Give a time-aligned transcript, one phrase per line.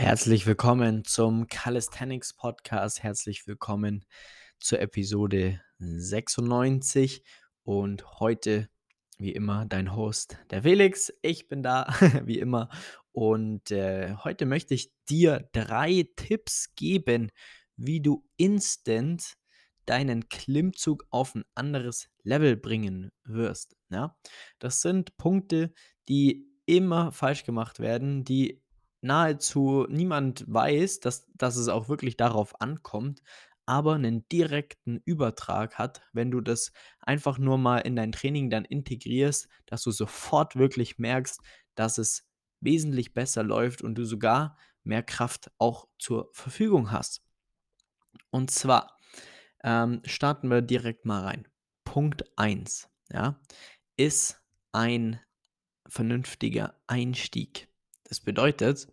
[0.00, 3.02] Herzlich willkommen zum Calisthenics Podcast.
[3.02, 4.04] Herzlich willkommen
[4.60, 7.24] zur Episode 96.
[7.64, 8.68] Und heute,
[9.18, 11.12] wie immer, dein Host, der Felix.
[11.20, 11.92] Ich bin da,
[12.24, 12.70] wie immer.
[13.10, 17.32] Und äh, heute möchte ich dir drei Tipps geben,
[17.76, 19.34] wie du instant
[19.84, 23.74] deinen Klimmzug auf ein anderes Level bringen wirst.
[23.90, 24.16] Ja?
[24.60, 25.74] Das sind Punkte,
[26.08, 28.62] die immer falsch gemacht werden, die
[29.00, 33.22] nahezu niemand weiß, dass, dass es auch wirklich darauf ankommt,
[33.66, 38.64] aber einen direkten Übertrag hat, wenn du das einfach nur mal in dein Training dann
[38.64, 41.40] integrierst, dass du sofort wirklich merkst,
[41.74, 42.26] dass es
[42.60, 47.22] wesentlich besser läuft und du sogar mehr Kraft auch zur Verfügung hast.
[48.30, 48.96] Und zwar
[49.62, 51.46] ähm, starten wir direkt mal rein.
[51.84, 53.40] Punkt 1 ja,
[53.96, 54.40] ist
[54.72, 55.20] ein
[55.88, 57.68] vernünftiger Einstieg.
[58.08, 58.88] Das bedeutet,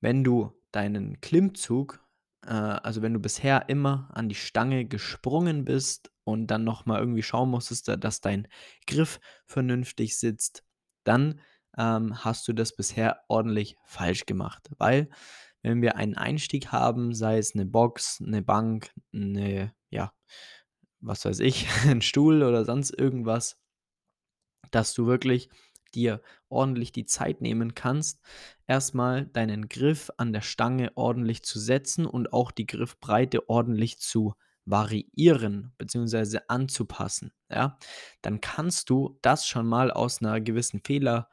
[0.00, 2.00] wenn du deinen Klimmzug,
[2.46, 7.22] äh, also wenn du bisher immer an die Stange gesprungen bist und dann nochmal irgendwie
[7.22, 8.46] schauen musstest, dass dein
[8.86, 10.64] Griff vernünftig sitzt,
[11.04, 11.40] dann
[11.76, 14.70] ähm, hast du das bisher ordentlich falsch gemacht.
[14.78, 15.08] Weil
[15.62, 20.12] wenn wir einen Einstieg haben, sei es eine Box, eine Bank, eine, ja,
[21.00, 23.58] was weiß ich, ein Stuhl oder sonst irgendwas,
[24.70, 25.48] dass du wirklich
[25.94, 28.20] dir ordentlich die Zeit nehmen kannst,
[28.66, 34.34] erstmal deinen Griff an der Stange ordentlich zu setzen und auch die Griffbreite ordentlich zu
[34.64, 36.40] variieren bzw.
[36.48, 37.78] anzupassen, ja,
[38.22, 41.28] dann kannst du das schon mal aus einer gewissen Fehlerquelle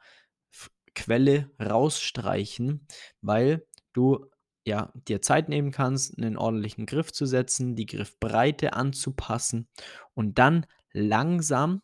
[1.60, 2.86] rausstreichen,
[3.20, 4.26] weil du
[4.66, 9.68] ja dir Zeit nehmen kannst, einen ordentlichen Griff zu setzen, die Griffbreite anzupassen
[10.14, 11.82] und dann langsam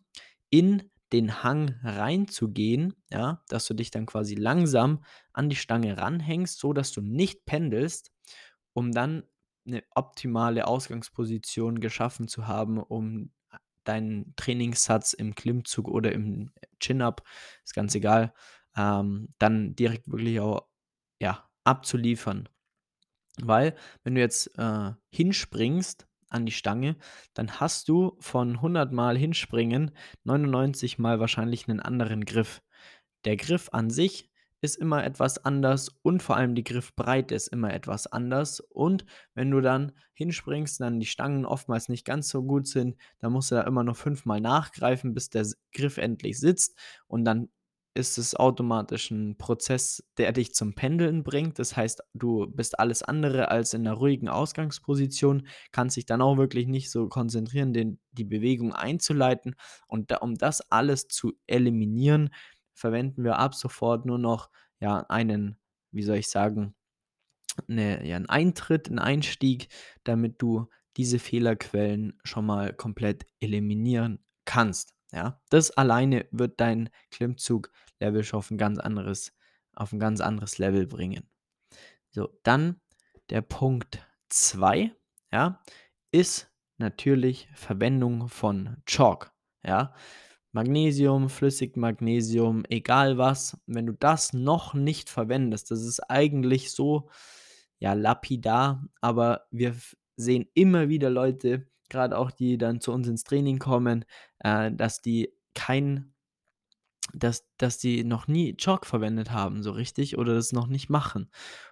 [0.50, 6.58] in den Hang reinzugehen, ja, dass du dich dann quasi langsam an die Stange ranhängst,
[6.58, 8.12] so dass du nicht pendelst,
[8.72, 9.24] um dann
[9.66, 13.30] eine optimale Ausgangsposition geschaffen zu haben, um
[13.84, 16.50] deinen Trainingssatz im Klimmzug oder im
[16.80, 17.22] Chin-Up,
[17.64, 18.34] ist ganz egal,
[18.76, 20.66] ähm, dann direkt wirklich auch
[21.20, 22.48] ja, abzuliefern.
[23.40, 26.96] Weil, wenn du jetzt äh, hinspringst an die Stange,
[27.34, 29.92] dann hast du von 100 Mal hinspringen
[30.24, 32.62] 99 Mal wahrscheinlich einen anderen Griff.
[33.24, 34.30] Der Griff an sich
[34.62, 38.60] ist immer etwas anders und vor allem die Griffbreite ist immer etwas anders.
[38.60, 39.04] Und
[39.34, 43.50] wenn du dann hinspringst, dann die Stangen oftmals nicht ganz so gut sind, dann musst
[43.50, 47.48] du da immer noch fünfmal nachgreifen, bis der Griff endlich sitzt und dann
[47.96, 51.58] ist es automatisch ein Prozess, der dich zum Pendeln bringt.
[51.58, 56.36] Das heißt, du bist alles andere als in einer ruhigen Ausgangsposition, kannst dich dann auch
[56.36, 59.56] wirklich nicht so konzentrieren, den, die Bewegung einzuleiten.
[59.88, 62.30] Und da, um das alles zu eliminieren,
[62.74, 65.58] verwenden wir ab sofort nur noch ja, einen,
[65.90, 66.74] wie soll ich sagen,
[67.68, 69.68] eine, ja, einen Eintritt, einen Einstieg,
[70.04, 74.94] damit du diese Fehlerquellen schon mal komplett eliminieren kannst.
[75.12, 76.90] Ja, das alleine wird dein
[77.98, 79.32] Klimmzug-Level schon auf ein ganz anderes,
[79.74, 81.28] auf ein ganz anderes Level bringen.
[82.10, 82.80] So, dann
[83.30, 84.92] der Punkt 2,
[85.32, 85.62] ja,
[86.12, 89.32] ist natürlich Verwendung von Chalk.
[89.64, 89.94] Ja,
[90.52, 97.10] Magnesium, Flüssigmagnesium, egal was, wenn du das noch nicht verwendest, das ist eigentlich so,
[97.78, 99.74] ja, lapidar, aber wir
[100.16, 104.04] sehen immer wieder Leute, gerade auch die dann zu uns ins Training kommen,
[104.38, 106.14] äh, dass die kein,
[107.14, 111.30] dass, dass die noch nie Chalk verwendet haben, so richtig, oder das noch nicht machen.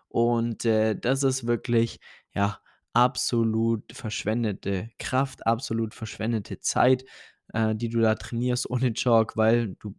[0.08, 2.00] Und äh, das ist wirklich,
[2.34, 2.60] ja,
[2.92, 7.04] absolut verschwendete Kraft, absolut verschwendete Zeit,
[7.52, 9.94] äh, die du da trainierst ohne Chalk, weil du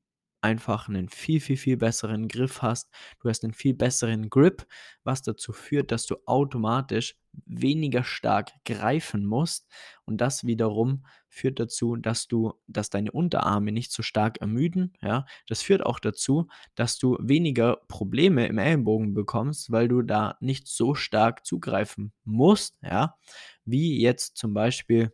[0.46, 2.90] einfach einen viel, viel, viel besseren Griff hast.
[3.20, 4.68] Du hast einen viel besseren Grip,
[5.04, 9.68] was dazu führt, dass du automatisch weniger stark greifen musst.
[10.06, 14.94] Und das wiederum führt dazu, dass du, dass deine Unterarme nicht so stark ermüden.
[15.02, 20.38] Ja, das führt auch dazu, dass du weniger Probleme im Ellenbogen bekommst, weil du da
[20.40, 22.78] nicht so stark zugreifen musst.
[22.84, 23.18] Ja,
[23.66, 25.12] wie jetzt zum Beispiel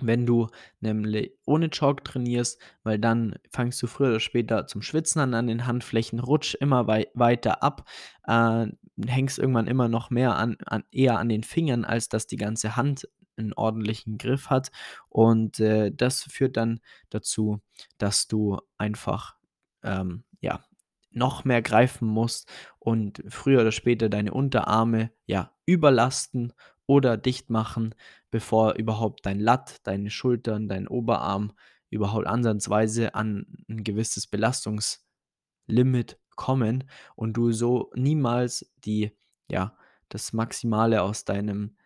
[0.00, 0.48] wenn du
[0.80, 5.46] nämlich ohne Chalk trainierst, weil dann fangst du früher oder später zum Schwitzen an an
[5.46, 7.88] den Handflächen, rutsch immer wei weiter ab,
[8.26, 8.66] äh,
[9.06, 12.76] hängst irgendwann immer noch mehr an, an, eher an den Fingern, als dass die ganze
[12.76, 14.70] Hand einen ordentlichen Griff hat.
[15.08, 16.80] Und äh, das führt dann
[17.10, 17.60] dazu,
[17.98, 19.36] dass du einfach
[19.82, 20.64] ähm, ja,
[21.10, 26.52] noch mehr greifen musst und früher oder später deine Unterarme ja überlasten
[26.86, 27.94] oder dicht machen,
[28.30, 31.52] bevor überhaupt dein Latt, deine Schultern, dein Oberarm
[31.90, 36.84] überhaupt ansatzweise an ein gewisses Belastungslimit kommen
[37.14, 39.12] und du so niemals die
[39.50, 39.76] ja,
[40.08, 41.76] das Maximale aus deinem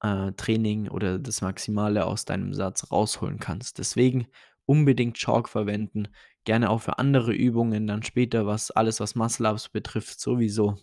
[0.00, 3.78] äh, Training oder das Maximale aus deinem Satz rausholen kannst.
[3.78, 4.26] Deswegen
[4.66, 6.08] unbedingt Chalk verwenden,
[6.44, 10.76] gerne auch für andere Übungen, dann später was alles, was Muscle-Ups betrifft, sowieso.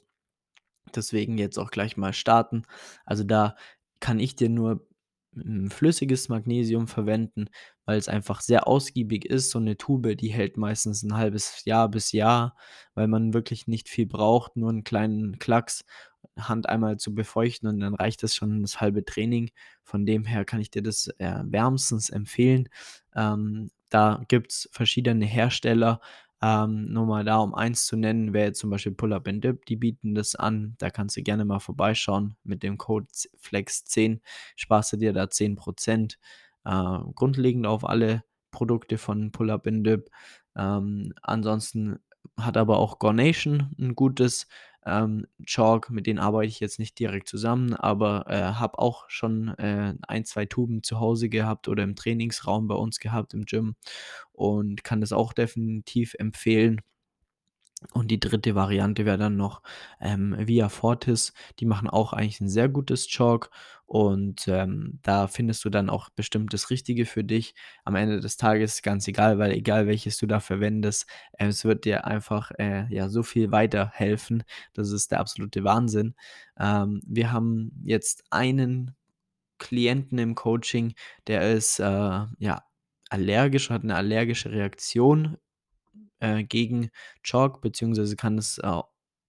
[0.95, 2.63] Deswegen jetzt auch gleich mal starten.
[3.05, 3.55] Also da
[3.99, 4.85] kann ich dir nur
[5.69, 7.47] flüssiges Magnesium verwenden,
[7.85, 9.49] weil es einfach sehr ausgiebig ist.
[9.49, 12.55] So eine Tube, die hält meistens ein halbes Jahr bis Jahr,
[12.93, 15.85] weil man wirklich nicht viel braucht, nur einen kleinen Klacks,
[16.39, 19.51] Hand einmal zu befeuchten und dann reicht das schon das halbe Training.
[19.83, 22.69] Von dem her kann ich dir das, äh, wärmstens empfehlen.
[23.15, 25.99] Ähm, da es verschiedene Hersteller.
[26.43, 29.77] Ähm, nur mal da, um eins zu nennen, wäre zum Beispiel Pull-Up and Dip, die
[29.77, 30.75] bieten das an.
[30.77, 32.35] Da kannst du gerne mal vorbeischauen.
[32.43, 33.07] Mit dem Code
[33.41, 34.19] FLEX10
[34.57, 36.19] sparst du dir da 10%.
[36.65, 40.09] Äh, grundlegend auf alle Produkte von Pull-Up and Dip.
[40.57, 41.99] Ähm, ansonsten
[42.37, 44.47] hat aber auch Gornation ein gutes
[44.85, 49.49] ähm, Chalk, mit denen arbeite ich jetzt nicht direkt zusammen, aber äh, habe auch schon
[49.57, 53.75] äh, ein, zwei Tuben zu Hause gehabt oder im Trainingsraum bei uns gehabt im Gym
[54.33, 56.81] und kann das auch definitiv empfehlen.
[57.93, 59.61] Und die dritte Variante wäre dann noch
[59.99, 61.33] ähm, Via Fortis.
[61.59, 63.49] Die machen auch eigentlich ein sehr gutes Chalk
[63.85, 67.53] und ähm, da findest du dann auch bestimmt das Richtige für dich.
[67.83, 71.85] Am Ende des Tages ganz egal, weil egal welches du da verwendest, äh, es wird
[71.85, 74.43] dir einfach äh, ja so viel weiterhelfen.
[74.73, 76.15] Das ist der absolute Wahnsinn.
[76.59, 78.95] Ähm, wir haben jetzt einen
[79.59, 80.93] Klienten im Coaching,
[81.27, 82.63] der ist äh, ja
[83.09, 85.37] allergisch, hat eine allergische Reaktion
[86.23, 86.89] äh, gegen
[87.21, 88.81] Chalk, beziehungsweise kann es äh,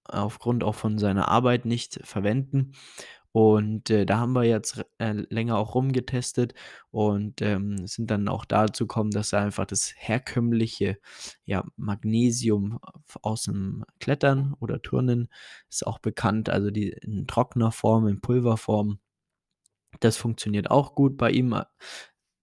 [0.05, 2.73] aufgrund auch von seiner Arbeit nicht verwenden.
[3.32, 6.55] Und äh, da haben wir jetzt äh, länger auch rumgetestet
[6.93, 10.99] und ähm, sind dann auch dazu gekommen, dass er einfach das herkömmliche
[11.44, 12.79] ja, Magnesium
[13.23, 15.29] aus dem Klettern oder Turnen
[15.69, 19.00] ist auch bekannt, also die in trockener Form, in Pulverform.
[19.99, 21.56] Das funktioniert auch gut bei ihm.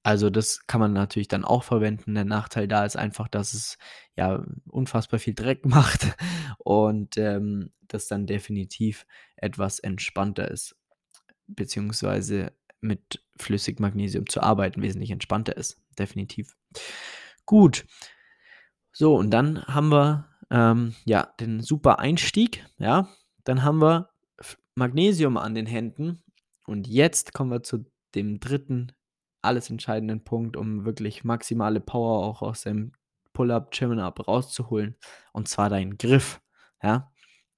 [0.03, 2.15] Also, das kann man natürlich dann auch verwenden.
[2.15, 3.77] Der Nachteil da ist einfach, dass es,
[4.15, 6.15] ja, unfassbar viel Dreck macht
[6.57, 9.06] und, ähm, das dann definitiv
[9.36, 10.75] etwas entspannter ist,
[11.48, 16.56] beziehungsweise mit Flüssigmagnesium zu arbeiten wesentlich entspannter ist, definitiv.
[17.45, 17.86] Gut.
[18.92, 23.09] So, und dann haben wir, ähm, ja, den super Einstieg, ja.
[23.44, 24.09] Dann haben wir
[24.75, 26.24] Magnesium an den Händen
[26.65, 28.92] und jetzt kommen wir zu dem dritten
[29.41, 32.93] alles entscheidenden Punkt, um wirklich maximale Power auch aus dem
[33.33, 34.95] Pull-up, Chin-up rauszuholen.
[35.33, 36.41] Und zwar dein Griff.
[36.83, 37.11] Ja,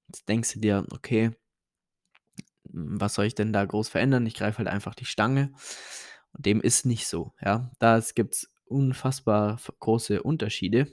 [0.08, 1.32] jetzt denkst du dir, okay,
[2.64, 4.26] was soll ich denn da groß verändern?
[4.26, 5.52] Ich greife halt einfach die Stange.
[6.32, 7.32] Und dem ist nicht so.
[7.40, 10.88] Ja, da gibt es unfassbar große Unterschiede.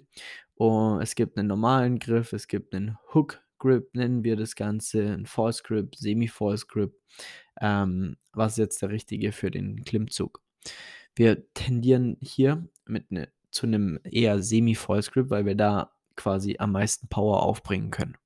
[0.56, 5.14] Und es gibt einen normalen Griff, es gibt einen Hook Grip, nennen wir das Ganze,
[5.14, 6.94] ein False Grip, Semi-False Grip.
[7.60, 10.42] Ähm, was ist jetzt der richtige für den Klimmzug?
[11.16, 17.08] Wir tendieren hier mit ne, zu einem eher Semi-Vollscript, weil wir da quasi am meisten
[17.08, 18.18] Power aufbringen können.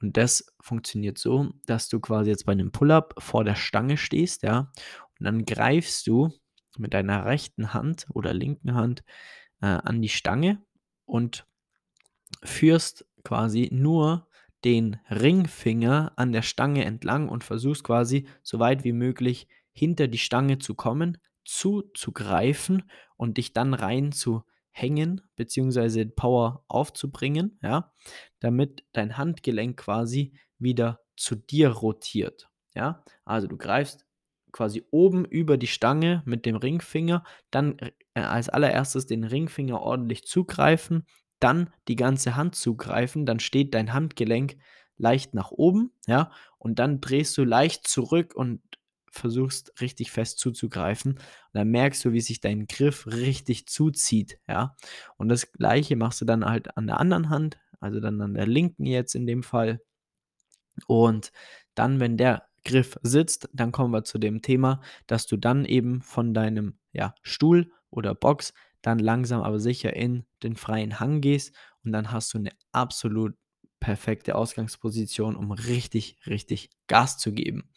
[0.00, 4.42] Und das funktioniert so, dass du quasi jetzt bei einem Pull-up vor der Stange stehst,
[4.42, 4.70] ja,
[5.18, 6.32] und dann greifst du
[6.76, 9.04] mit deiner rechten Hand oder linken Hand
[9.62, 10.60] äh, an die Stange
[11.06, 11.46] und
[12.42, 14.26] führst quasi nur
[14.64, 20.18] den Ringfinger an der Stange entlang und versuchst quasi so weit wie möglich hinter die
[20.18, 26.06] Stange zu kommen, zuzugreifen und dich dann rein zu hängen bzw.
[26.06, 27.92] Power aufzubringen, ja,
[28.40, 33.04] damit dein Handgelenk quasi wieder zu dir rotiert, ja.
[33.24, 34.04] Also du greifst
[34.52, 40.24] quasi oben über die Stange mit dem Ringfinger, dann äh, als allererstes den Ringfinger ordentlich
[40.26, 41.06] zugreifen,
[41.40, 44.56] dann die ganze Hand zugreifen, dann steht dein Handgelenk
[44.96, 48.62] leicht nach oben, ja, und dann drehst du leicht zurück und
[49.14, 51.12] versuchst richtig fest zuzugreifen.
[51.12, 51.20] Und
[51.52, 54.76] dann merkst du, wie sich dein Griff richtig zuzieht, ja.
[55.16, 58.46] Und das gleiche machst du dann halt an der anderen Hand, also dann an der
[58.46, 59.80] linken jetzt in dem Fall.
[60.86, 61.32] Und
[61.74, 66.02] dann, wenn der Griff sitzt, dann kommen wir zu dem Thema, dass du dann eben
[66.02, 68.52] von deinem ja, Stuhl oder Box
[68.82, 71.54] dann langsam aber sicher in den freien Hang gehst
[71.84, 73.34] und dann hast du eine absolut
[73.80, 77.70] perfekte Ausgangsposition, um richtig, richtig Gas zu geben.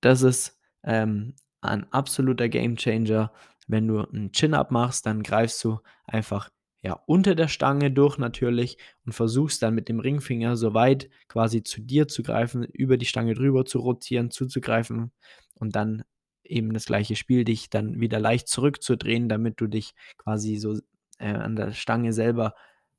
[0.00, 3.32] Das ist ähm, ein absoluter Gamechanger.
[3.66, 6.50] Wenn du einen Chin-Up machst, dann greifst du einfach
[6.82, 11.62] ja, unter der Stange durch natürlich und versuchst dann mit dem Ringfinger so weit quasi
[11.62, 15.10] zu dir zu greifen, über die Stange drüber zu rotieren, zuzugreifen
[15.56, 16.04] und dann
[16.44, 20.78] eben das gleiche Spiel, dich dann wieder leicht zurückzudrehen, damit du dich quasi so
[21.18, 22.54] äh, an der Stange selber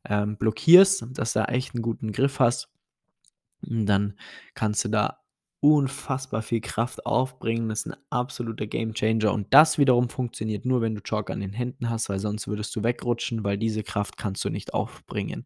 [0.06, 2.70] ähm, blockierst, dass du da echt einen guten Griff hast.
[3.62, 4.18] Und dann
[4.54, 5.20] kannst du da
[5.62, 7.70] unfassbar viel Kraft aufbringen.
[7.70, 11.54] Das ist ein absoluter Gamechanger und das wiederum funktioniert nur, wenn du Chalk an den
[11.54, 15.46] Händen hast, weil sonst würdest du wegrutschen, weil diese Kraft kannst du nicht aufbringen.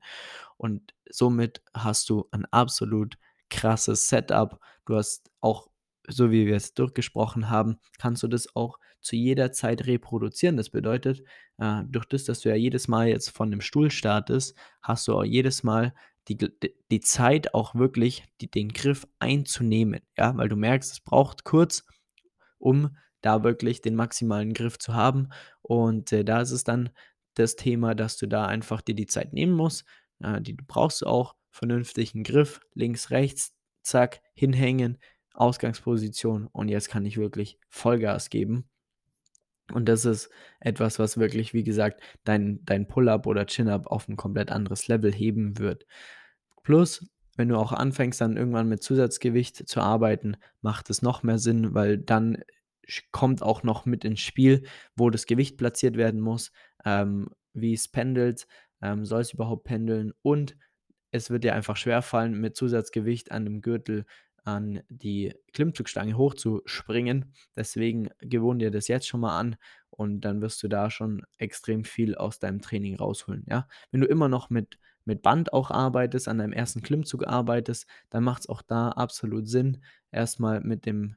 [0.58, 3.17] Und somit hast du ein absolut
[3.50, 4.60] krasses Setup.
[4.86, 5.67] Du hast auch,
[6.08, 10.58] so wie wir es durchgesprochen haben, kannst du das auch zu jeder Zeit reproduzieren.
[10.58, 11.24] Das bedeutet,
[11.58, 15.15] äh, durch das, dass du ja jedes Mal jetzt von dem Stuhl startest, hast du
[15.15, 15.93] auch jedes Mal
[16.27, 16.38] die,
[16.92, 20.01] die Zeit auch wirklich die, den Griff einzunehmen.
[20.18, 21.86] Ja, weil du merkst, es braucht kurz,
[22.58, 25.30] um da wirklich den maximalen Griff zu haben.
[25.62, 26.89] Und äh, da ist es dann
[27.36, 29.86] das Thema, dass du da einfach dir die Zeit nehmen musst.
[30.22, 33.53] Äh, die du brauchst auch vernünftigen Griff, links, rechts,
[33.84, 34.98] zack, hinhängen,
[35.34, 38.70] Ausgangsposition und jetzt kann ich wirklich Vollgas geben.
[39.74, 44.15] Und das ist etwas, was wirklich, wie gesagt, dein, dein Pull-up oder Chin-up auf ein
[44.15, 45.86] komplett anderes Level heben wird.
[46.63, 51.39] Plus, wenn du auch anfängst, dann irgendwann mit Zusatzgewicht zu arbeiten, macht es noch mehr
[51.39, 52.44] Sinn, weil dann
[53.12, 54.63] kommt auch noch mit ins Spiel,
[54.96, 56.51] wo das Gewicht platziert werden muss,
[56.86, 58.48] ähm, wie es pendelt,
[58.82, 60.56] ähm, soll es überhaupt pendeln und
[61.12, 64.06] es wird dir einfach schwerfallen, mit Zusatzgewicht an dem Gürtel
[64.43, 67.33] an die Klimmzugstange hochzuspringen.
[67.55, 69.55] Deswegen gewohn dir das jetzt schon mal an
[69.89, 73.45] und dann wirst du da schon extrem viel aus deinem Training rausholen.
[73.47, 73.67] Ja?
[73.91, 78.23] Wenn du immer noch mit, mit Band auch arbeitest, an deinem ersten Klimmzug arbeitest, dann
[78.23, 81.15] macht es auch da absolut Sinn, erstmal mit dem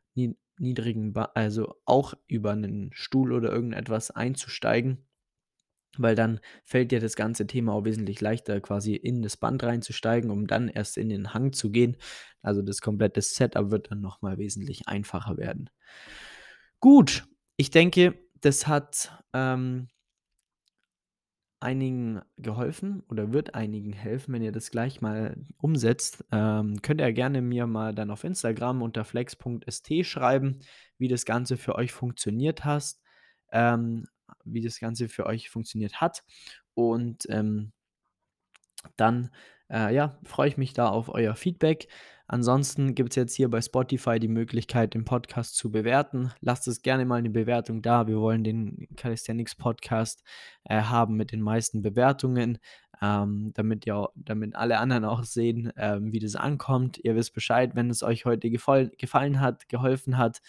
[0.59, 5.06] niedrigen, ba also auch über einen Stuhl oder irgendetwas einzusteigen
[5.99, 10.31] weil dann fällt dir das ganze Thema auch wesentlich leichter, quasi in das Band reinzusteigen,
[10.31, 11.97] um dann erst in den Hang zu gehen.
[12.43, 15.71] Also das komplette Setup wird dann nochmal wesentlich einfacher werden.
[16.81, 17.25] Gut,
[17.57, 19.89] ich denke, das hat ähm,
[21.61, 26.25] einigen geholfen oder wird einigen helfen, wenn ihr das gleich mal umsetzt.
[26.31, 30.61] Ähm, könnt ihr gerne mir mal dann auf Instagram unter flex.st schreiben,
[30.99, 33.03] wie das Ganze für euch funktioniert hast.
[33.53, 34.07] Ähm,
[34.47, 36.25] wie das Ganze für euch funktioniert hat.
[36.75, 37.73] Und ähm,
[38.97, 39.31] dann
[39.71, 41.89] äh, ja, freue ich mich da auf euer Feedback.
[42.29, 46.33] Ansonsten gibt es jetzt hier bei Spotify die Möglichkeit, den Podcast zu bewerten.
[46.41, 48.09] Lasst es gerne mal eine Bewertung da.
[48.09, 50.25] Wir wollen den Calisthenics Podcast
[50.65, 52.59] äh, haben mit den meisten Bewertungen,
[53.01, 56.99] ähm, damit, ja, damit alle anderen auch sehen, ähm, wie das ankommt.
[57.03, 60.41] Ihr wisst Bescheid, wenn es euch heute gefallen hat, geholfen hat,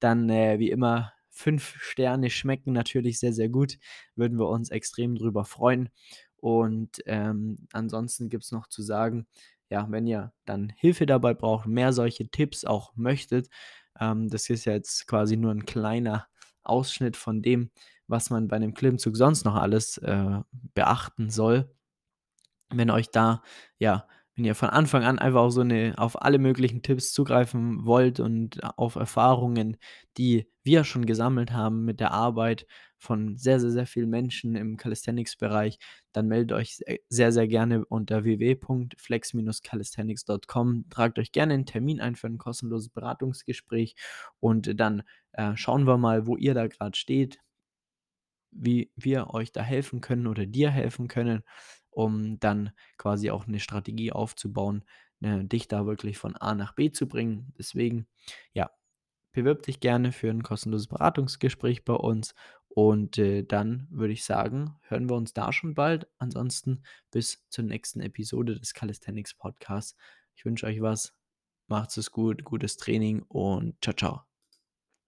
[0.00, 3.78] dann äh, wie immer fünf Sterne schmecken natürlich sehr, sehr gut.
[4.16, 5.88] Würden wir uns extrem drüber freuen.
[6.36, 9.26] Und ähm, ansonsten gibt es noch zu sagen,
[9.68, 13.48] ja, wenn ihr dann Hilfe dabei braucht, mehr solche Tipps auch möchtet,
[14.00, 16.26] ähm, das ist ja jetzt quasi nur ein kleiner
[16.62, 17.70] Ausschnitt von dem,
[18.06, 20.40] was man bei einem Klimmzug sonst noch alles äh,
[20.74, 21.72] beachten soll.
[22.70, 23.42] Wenn euch da
[23.78, 24.06] ja
[24.40, 28.20] wenn ihr von Anfang an einfach auch so eine auf alle möglichen Tipps zugreifen wollt
[28.20, 29.76] und auf Erfahrungen,
[30.16, 32.66] die wir schon gesammelt haben mit der Arbeit
[32.96, 35.78] von sehr, sehr, sehr vielen Menschen im Calisthenics-Bereich,
[36.12, 36.80] dann meldet euch
[37.10, 40.86] sehr, sehr gerne unter www.flex-calisthenics.com.
[40.88, 43.94] Tragt euch gerne einen Termin ein für ein kostenloses Beratungsgespräch
[44.38, 47.40] und dann äh, schauen wir mal, wo ihr da gerade steht,
[48.52, 51.42] wie wir euch da helfen können oder dir helfen können
[51.90, 54.84] um dann quasi auch eine Strategie aufzubauen,
[55.20, 57.52] ne, dich da wirklich von A nach B zu bringen.
[57.58, 58.06] Deswegen,
[58.52, 58.70] ja,
[59.32, 62.34] bewirb dich gerne für ein kostenloses Beratungsgespräch bei uns
[62.68, 66.08] und äh, dann würde ich sagen, hören wir uns da schon bald.
[66.18, 69.96] Ansonsten bis zur nächsten Episode des Calisthenics Podcasts.
[70.36, 71.14] Ich wünsche euch was.
[71.68, 74.29] Macht es gut, gutes Training und ciao, ciao.